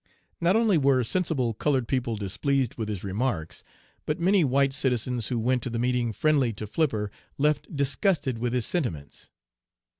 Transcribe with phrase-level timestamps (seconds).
[0.41, 3.63] Not only were sensible colored people displeased with his remarks,
[4.07, 8.51] but many white citizens who went to the meeting friendly to Flipper left disgusted with
[8.53, 9.29] his sentiments."